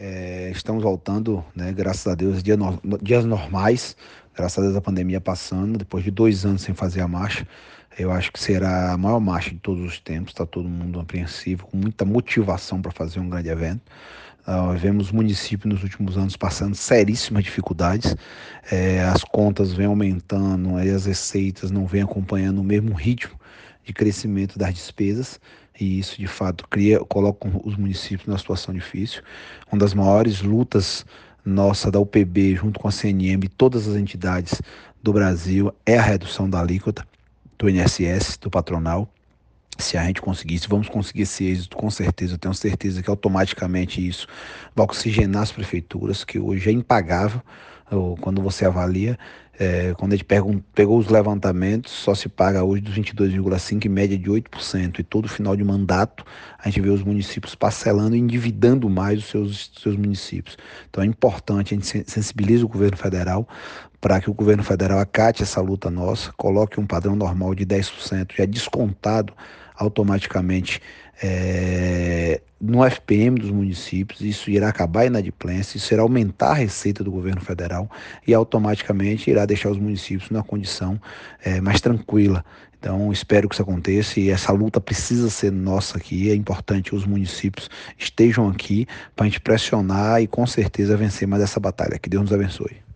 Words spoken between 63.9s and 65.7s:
para que o governo federal acate essa